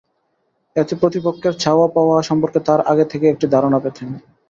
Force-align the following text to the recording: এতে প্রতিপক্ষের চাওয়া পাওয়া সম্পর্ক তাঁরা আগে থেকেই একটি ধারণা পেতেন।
এতে 0.75 0.93
প্রতিপক্ষের 1.01 1.53
চাওয়া 1.63 1.87
পাওয়া 1.95 2.17
সম্পর্ক 2.29 2.55
তাঁরা 2.67 2.83
আগে 2.91 3.05
থেকেই 3.11 3.31
একটি 3.31 3.45
ধারণা 3.47 3.79
পেতেন। 3.79 4.09